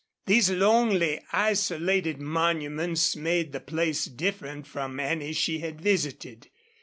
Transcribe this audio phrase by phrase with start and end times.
[0.25, 6.49] These lonely, isolated monuments made the place different from any she had visited.